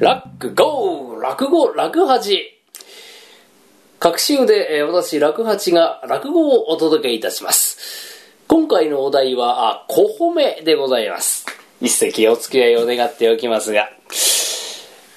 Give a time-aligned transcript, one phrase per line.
[0.00, 2.40] ラックゴー落語落八
[3.98, 7.76] 各週で、え私、落八が落語をお届けいたします。
[8.48, 11.44] 今回のお題は、あ、小褒めでございます。
[11.82, 13.90] 一席お付き合いを願っておきますが、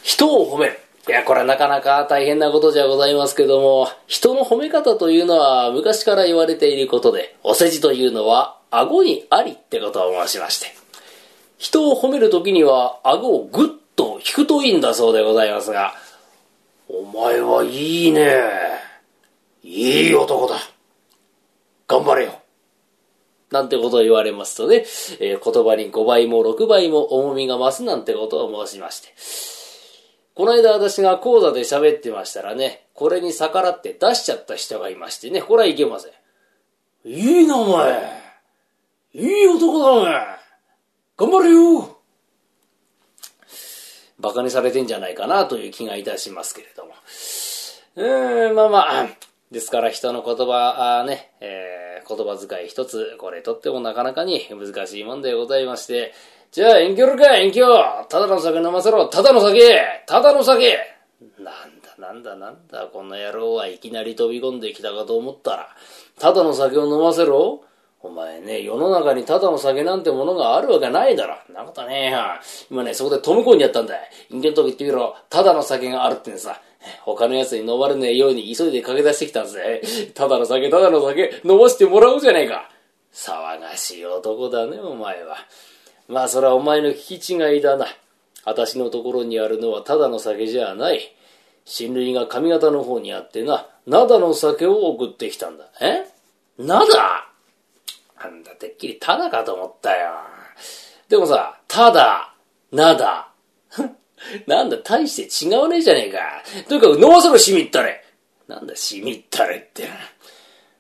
[0.04, 0.78] 人を褒める。
[1.08, 10.76] いや、これはなかなか大変なことじゃございますけども、人の褒め方というのは昔から言われていることで、お世辞というのは顎にありってことを申しまして、
[11.58, 15.94] 人を褒めるときには顎をグッと引くといいんだそうでございますが、
[16.88, 18.42] お前はいいね。
[19.64, 20.58] いい男だ。
[21.88, 22.40] 頑張れよ。
[23.52, 24.86] なんてことを言われますとね、
[25.20, 29.10] えー言葉に5倍も6倍も重みが増すなんてことを申しまして。
[30.34, 36.12] この間私が講座で喋ってましたらね、これに逆らって出しちゃった人がいましてね、これはいけません。
[37.06, 38.24] いいな、お前。
[39.14, 40.14] いい男だ、お前。
[41.18, 41.93] 頑張れよ。
[44.24, 46.94] 馬鹿にされてんじゃないかなという気がいたしますけれども。
[47.96, 49.08] うーん、まあまあ、
[49.52, 56.14] ですから人の言葉、あね、えー言葉遣い一つ、これとってもなかなかに難しいもんでございまして、
[56.52, 57.66] じゃあ、遠距離か、遠距。
[57.66, 59.82] 離ただの酒飲ませろ、ただの酒。
[60.06, 60.78] ただの酒。
[61.40, 65.70] なんだ、なんだ、なんだ、この野郎はいきなり飛び込んできたかと思ったら、
[66.20, 67.64] ただの酒を飲ませろ。
[68.04, 71.36] お前ね、世の中にただの酒なんてものがあるわけないだろ。
[71.50, 72.20] んなことねえよ。
[72.70, 73.96] 今ね、そこでトムコにやったんだ。
[74.30, 75.16] 人間とこ行ってみろ。
[75.30, 76.62] ただの酒があるってさ。
[77.04, 79.82] 他の奴に飲まれねえように急いで駆け出してきたぜ。
[80.14, 82.70] ただの酒、ただの酒、飲ませてもらおうじゃねえか。
[83.14, 85.38] 騒がしい男だね、お前は。
[86.10, 87.86] まあ、それはお前の聞き違いだな。
[88.44, 91.00] 私のところにあるのはただの酒じゃない。
[91.64, 95.64] 親類が上方の方にあってな、灘の酒を送ってきたんだ。
[95.80, 96.06] え？
[96.60, 97.33] 灘？
[98.24, 100.12] なんだ、てっきりただかと思ったよ。
[101.10, 102.34] でもさ、ただ、
[102.72, 103.30] なだ。
[104.48, 106.20] なんだ、大して違うねえじゃねえか。
[106.68, 108.04] とにかく飲ませろ、しみったれ。
[108.48, 109.88] なんだ、しみったれって。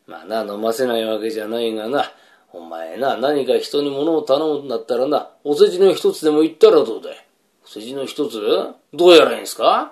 [0.07, 2.11] まあな、飲ませないわけじゃないがな。
[2.51, 7.25] お前な、何か人に物を頼むんだったらな、お世辞の一つでも言ったらどうだい。
[7.65, 8.39] お世辞の一つ？
[8.93, 9.91] どうやらいいんすか？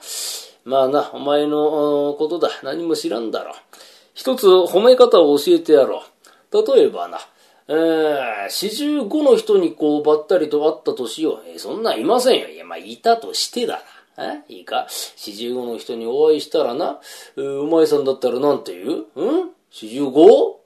[0.63, 2.49] まあな、お前のことだ。
[2.61, 3.55] 何も知らんだろ。
[4.13, 6.03] 一つ褒め方を教えてやろ
[6.51, 6.75] う。
[6.75, 7.17] 例えばな、
[7.67, 11.43] えー、四十五の人にこうばったりと会ったとしよう。
[11.47, 12.49] えーそんなんいませんよ。
[12.49, 13.81] いや、まあ、いたとしてだ
[14.17, 14.43] な。
[14.47, 14.87] えいいか？
[14.89, 16.99] 四十五の人にお会いしたらな、
[17.37, 19.25] えーお前さんだったらなんて言う？
[19.45, 19.51] ん？
[19.69, 20.59] 四十五？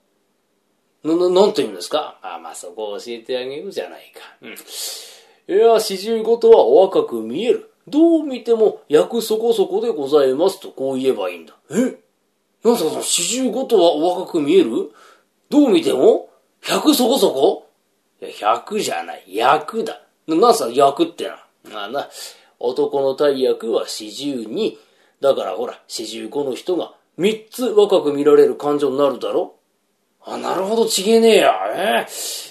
[1.03, 2.17] な、な、なんて言うんですか？
[2.23, 4.21] あまあ、そこを教えてあげようじゃないか。
[4.41, 5.55] うん。
[5.55, 7.69] いや、四十五とはお若く見える。
[7.87, 11.53] どう見ても役そこそこでございますとこう言えばいいんだ。
[11.69, 11.99] え？
[12.63, 14.91] なんすかその四十五とはお若く見える？
[15.51, 16.29] どう見ても？
[16.67, 17.69] 百そこそこ？
[18.21, 19.23] いや、百じゃない。
[19.27, 20.01] 役だ。
[20.27, 21.45] な、なんすか役ってな。
[21.71, 22.09] まあな、
[22.59, 24.77] 男の大役は四十二。
[25.21, 29.55] だからほら、四十五の人が三つ若く見られる感情になるだろ？
[30.25, 31.53] あ、なるほど、ちげえねえや。
[31.75, 32.07] え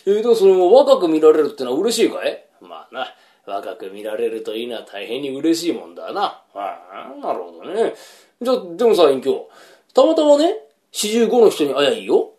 [0.07, 2.47] えー、でもそれも若く見られるってのは嬉しいかい？
[2.61, 3.09] まあな、
[3.47, 6.41] 若く見られるというのは大変に嬉しいもんだな。
[6.55, 7.95] ああ、なるほどね。
[8.41, 9.49] じゃ、でもさ、隠居、
[9.93, 10.55] たまたまね、
[10.93, 12.31] 四十五の人に会えばいいよ。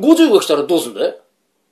[0.00, 1.16] 五十が来たらどうすんだい？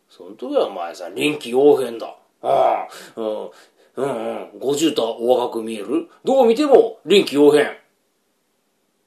[0.08, 2.14] その時はお前さ、臨機応変だ。
[2.42, 3.50] ああ、うん、
[3.96, 6.08] うん、うん、五十とはお若く見える。
[6.24, 7.76] どう見ても臨機応変。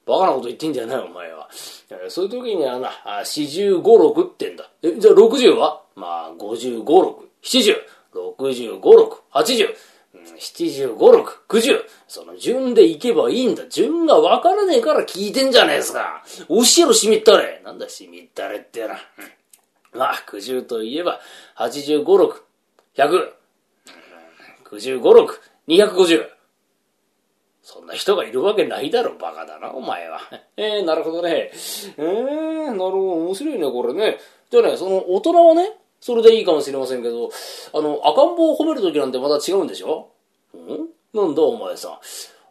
[0.05, 1.49] バカなこと言ってんじゃないお前は。
[1.89, 4.69] えーそういう時にはな、あ四十五六ってんだ。
[4.81, 5.81] え、じゃあ六十は？
[5.95, 7.75] まあ、五十五六、七十、
[10.21, 11.85] 六十五六、八十、七十五六、九十。
[12.07, 13.67] その順でいけばいいんだ。
[13.67, 16.23] 順がわからねえから聞いてんじゃねえすか。
[16.47, 17.61] 教えろ、しみったれ。
[17.63, 18.97] なんだ、しみったれってな。
[19.93, 21.19] まあ、九十といえば、
[21.55, 22.43] 八十五六、
[22.95, 23.33] 百、
[24.69, 26.29] 九十五六、二百五十。
[27.63, 30.19] そんな人がいるわけないだろ、バカだな、お前は。
[30.57, 31.51] えー、なるほどね。
[31.97, 34.17] えー、なるほど、面白いね、これね。
[34.50, 37.30] じゃあね、その、大人はね、それでいいかもしれませんけど、
[37.74, 40.09] あの、赤ん坊を褒めるときなんてまた違うんでしょ？
[40.56, 41.18] ん？
[41.18, 41.92] なんだ、お前さん。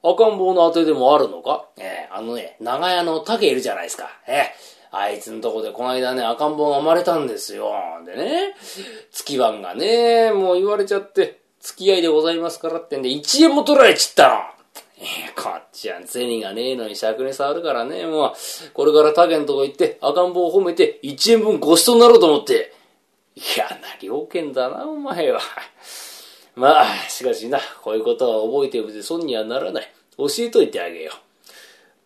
[0.02, 1.66] 赤ん坊の当てでもあるのか？
[1.76, 4.08] えー、あのね、長屋の竹いるじゃないですか。
[4.26, 7.70] えーあいつのとこでこの間ね、赤ん坊が生まれたんですよ。
[8.04, 8.56] でね、
[9.12, 14.34] 月番がね、もう言われちゃって、付き合いでございますからってんで、1円も取られちったの。
[14.98, 18.32] えーこっちは銭がねえのに尺に触るからね、もう、
[18.74, 22.74] これから他県とこ行って赤ん坊を褒めて1円分ごちそうになろうと思って。
[23.40, 25.40] 嫌な了見だな、お前は。
[26.54, 29.92] まあ、しかしな、こういうことは覚えておいて損にはならない。
[30.18, 31.12] 教えといてあげよ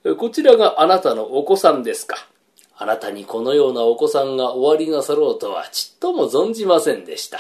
[0.04, 0.16] う。
[0.16, 2.28] こちらがあなたのお子さんですか。
[2.76, 7.38] あなたにこのようなお子さんがおありなさろうとはちっとも存じませんでした。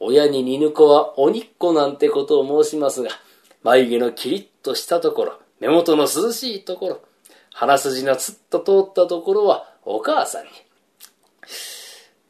[0.00, 3.10] 親に似ぬ子は鬼っ子なんてことを申しますが、
[3.62, 7.00] 眉毛のキリッとしたところ、目元の涼しいところ、
[7.52, 10.50] 鼻筋のつっと通ったところはお母さんに。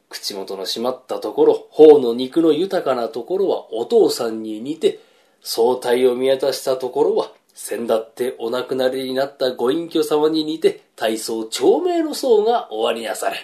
[0.09, 4.99] 口元の締まったところ、頬の肉の豊かなところはお父さんに似て、
[5.41, 13.37] 相対を見渡したところは、先だってお亡くなりになったご隠居様に似て、体操長命の層が終わりなされ。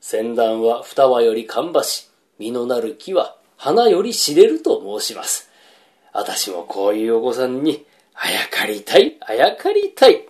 [0.00, 2.08] 先端は双葉より芳し、
[2.38, 5.50] 実のなる木は花より知れると申します。
[6.12, 7.84] 私もこういうお子さんに、
[8.14, 10.29] あやかりたい、あやかりたい。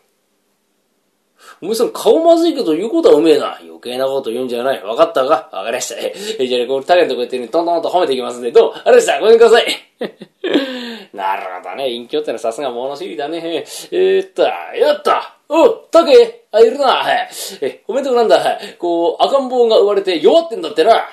[1.63, 3.59] お前さん顔まずいけど言うことはうめえな。
[3.63, 4.83] 余計なこと言うんじゃない。
[4.83, 5.49] わかったか？
[5.53, 5.97] わかりました。
[5.99, 8.73] え、じゃあね、この竹のとこ行ってね、トントンと褒めていきますんで、どう？
[8.73, 9.21] あれでした。
[9.21, 9.67] ごめんください。
[11.13, 11.91] なるほどね。
[11.91, 13.65] 隠居ってのはさすが物知りだね。
[13.91, 16.87] えー、っと、やったおう、竹あ、いるな。
[16.87, 17.29] はい。
[17.61, 18.59] え、おめでとうなんだ。
[18.79, 21.09] こう、赤ん坊が生まれて弱ってんだってな。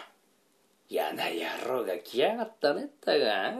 [0.90, 3.54] 嫌な野郎が来やがったねったが。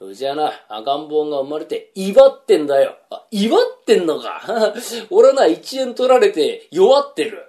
[0.00, 2.96] うちはな、赤ん坊が生まれて、威張ってんだよ。
[3.10, 4.74] あ、威張ってんのか。
[5.10, 7.46] 俺な、1円取られて、弱ってる。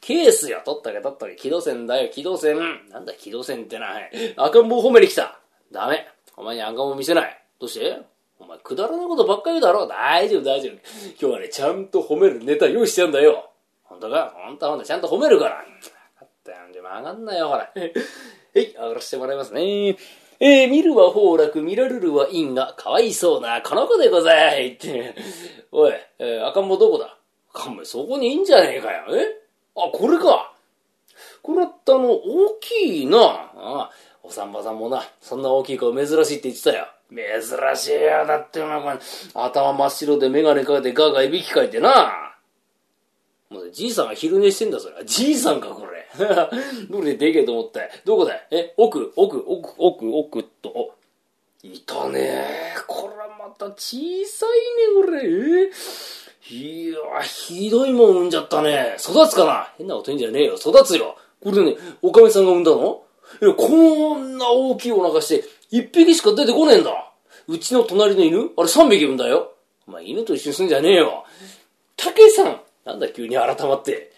[0.00, 0.62] ケースよ。
[0.64, 1.36] 取ったけ取ったけ。
[1.36, 2.58] 機動戦だよ、機動戦。
[2.90, 4.00] なんだ、機動戦ってな。
[4.36, 5.38] 赤ん坊褒めに来た。
[5.70, 6.08] ダメ。
[6.36, 7.42] お前に赤ん坊見せない。
[7.60, 7.98] どうして？
[8.38, 9.86] お前、くだらないことばっかり言うだろ。
[9.86, 10.72] 大丈夫、大丈夫。
[10.72, 13.50] 今日はね、ちゃんと褒めるネタ用意してんだよ。
[13.84, 14.34] ほんとか？
[14.36, 15.64] ほんとほんと、ちゃんと褒めるから。
[15.64, 16.58] 分かったよ。
[16.72, 17.72] じゃあ、曲がんなよ、ほら。
[18.56, 19.98] はい、上がらせてもらいますね。
[20.40, 25.14] えー、見るは崩落、見られるは因が、かわいそうな、この子でございって。
[25.72, 27.18] おい、えー、赤ん坊どこだ？
[27.52, 29.14] 赤ん坊、そこにいいんじゃねえかよ。
[29.14, 29.42] え？
[29.76, 30.54] あ、これか。
[31.42, 33.18] これってあの、大きいな。
[33.18, 33.90] ああ、
[34.22, 36.86] おさんばさんもな、そんな大きい子珍しいって言ってたよ。
[37.10, 38.24] 珍しいよ。
[38.26, 38.98] だってお前、
[39.34, 42.32] 頭真っ白で眼鏡かけてガーガーいびきかいてな。
[43.50, 45.04] もうじいさんが昼寝してんだ、それ。
[45.04, 45.85] じいさんか、これ。
[46.90, 47.90] どれででけえと思って。
[48.04, 50.94] どこだえ、奥、奥、奥、奥、奥と。
[51.62, 52.46] いたね
[52.86, 54.50] これはまた小さい
[55.00, 55.22] ね、これ。
[55.24, 55.70] え？
[56.48, 58.96] いや、ひどいもん産んじゃったね。
[59.00, 59.72] 育つかな？
[59.78, 60.54] 変なこと言うんじゃねえよ。
[60.54, 61.16] 育つよ。
[61.42, 63.02] これね、おかみさんが産んだの？
[63.42, 63.68] いや、こ
[64.14, 67.12] んな大きいお腹して、一匹しか出てこねえんだ。
[67.48, 69.52] うちの隣の犬あれ三匹産んだよ。
[69.88, 71.24] お前犬と一緒に住んじゃねえよ。
[71.96, 74.12] 竹さんなんだ急に改まって。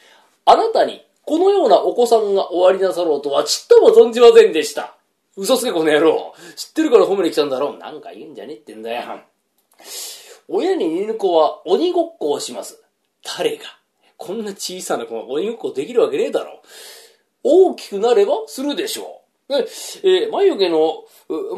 [0.45, 4.97] あなたにこのようなお子さんがおありなさろうとはちっとも存じませんでした。
[5.37, 6.33] 嘘つけこの野郎。
[6.57, 7.77] 知ってるから褒めに来たんだろう。
[7.77, 9.21] なんか言うんじゃねえってんだよ。
[10.49, 12.83] 親に犬子は鬼ごっこをします。
[13.37, 13.65] 誰が？
[14.17, 16.63] こんな小さな子が鬼ごっこできるわけねえだろ。
[17.43, 19.21] 大きくなればするでしょ
[19.51, 19.55] う。
[19.55, 21.05] えー、眉毛の、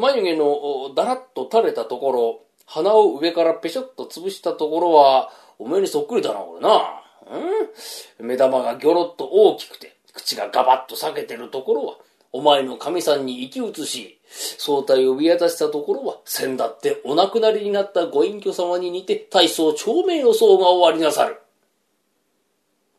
[0.01, 7.01] 眉毛のだらっと垂れたところ、鼻を上からぺしょっと潰したところは、お前にそっくりだな、これな。
[7.29, 11.97] うん目玉がギョロッと大きくて、口がガバッと裂けてるところは、
[12.33, 14.19] お前の神さんに生き移し、
[14.57, 21.41] 相対を見渡したところは、先だってお亡くなりになったご隠居様に似て、大層長命の層が終わりなさる。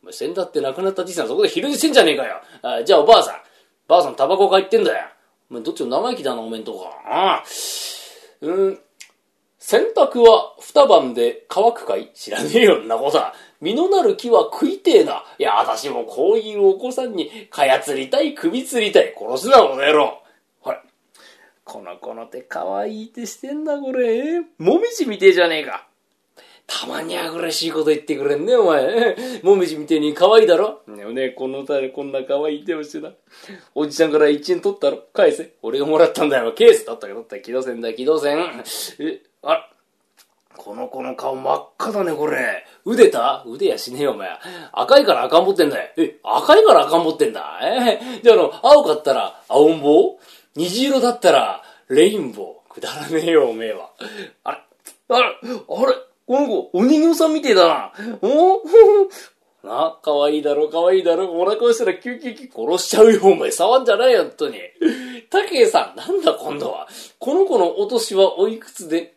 [0.03, 2.41] お前、先だって亡くなったじいさんそこで昼寝してんじゃねえかよ。
[2.61, 3.35] あじゃあおばあさん。
[3.87, 5.07] ばあさんタバコ買ってんだよ。
[5.49, 6.87] お前どっちも生意気だな、おめんとこ。
[7.05, 7.43] ああ。
[8.41, 8.79] うん、
[9.65, 12.11] 洗濯は二晩で乾くかい？
[12.13, 13.33] 知らねえよ、んなことは。
[13.61, 15.23] 実のなる木は食いてえな。
[15.39, 19.15] いや、私もこういうお子さんに、かや釣りたい、首釣りたい。
[19.17, 20.21] 殺すな、この野郎。
[20.59, 20.83] ほら。
[21.63, 24.41] この子の手可愛い手してんだ、これ。
[24.57, 25.87] もみじみてえじゃねえか。
[26.67, 29.15] たまにアグレしいこと言ってくれんね、お前。
[29.43, 30.81] もみじみてえに可愛いだろ。
[30.87, 33.13] ねねこの歌でこんな可愛い手をしてな。
[33.75, 35.53] おじちゃんから1円取ったろ返せ。
[35.61, 36.51] 俺がもらったんだよ。
[36.51, 37.39] ケース取ったけどった。
[37.39, 38.61] 機動戦だ、機動戦。
[38.99, 39.69] え、あら
[40.55, 42.65] この子の顔真っ赤だね、これ。
[42.85, 43.43] 腕た？
[43.45, 44.29] 腕やしねえよ、お前。
[44.71, 45.89] 赤いから赤んぼってんだよ。
[45.97, 47.59] え、赤いから赤んぼってんだ。
[47.61, 50.19] えー、じゃあ、あの、青かったら青ん坊？
[50.55, 52.73] 虹色だったらレインボー？
[52.73, 53.91] くだらねえよ、おめえは。
[54.43, 54.57] あれ？
[55.09, 55.25] あれ？
[55.25, 55.95] あれ？
[56.25, 57.91] この子、お人形さんみてえだな。
[58.21, 58.61] お
[59.67, 61.31] な、かわいいだろ、かわいいだろ。
[61.31, 63.49] お腹をしたらキュキュキュ殺しちゃうよ、お前。
[63.51, 64.57] 触んじゃないよ、ほんとに。
[65.29, 66.87] たけさん、なんだ今度は。
[67.17, 69.12] この子のお年はおいくつで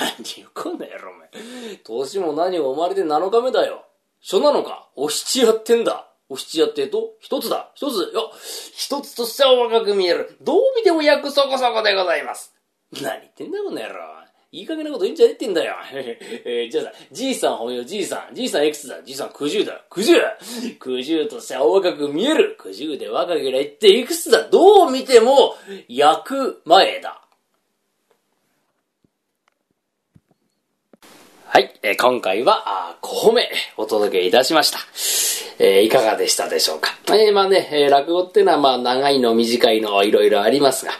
[0.00, 1.76] 何言うこんな野郎、お前。
[1.84, 3.84] 年も何も生まれて7日目だよ。
[4.22, 6.08] 初なのかお七やってんだ。
[6.28, 7.70] お七やってと、一つだ。
[7.74, 8.32] 一つ、よ、
[8.74, 10.36] 一つとしては若く見える。
[10.40, 12.52] どう見ても役そこそこでございます。
[12.92, 14.26] 何言ってんだ、この野郎。
[14.52, 15.74] いい加減なこと言うんじゃねってんだよ。
[15.92, 18.34] えー、じゃあさ、じいさんほめよ、じいさん。
[18.34, 19.80] じいさんいくつだじいさん九十だよ。
[19.90, 20.14] 九十
[20.80, 22.56] 九十としては若く見える。
[22.58, 25.54] 九十で若ければ言っていくつだどう見ても、
[25.88, 27.25] 役前だ。
[31.56, 33.48] はい、えー、今回は、5褒め
[33.78, 34.78] お届けいたしました。
[35.58, 36.90] えー、いかがでしたでしょうか？
[37.08, 40.92] えー、まあね、え、落語ってのはまあ長いの短いのいろいろありますが、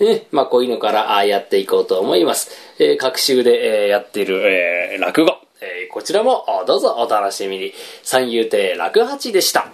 [0.00, 2.50] ね、まあこういうのからあやっていこうと思います。
[2.78, 7.72] えー各週で、えやっている、え落語、えこちらもどうぞお楽しみに。
[8.02, 9.68] 三遊亭楽八でした。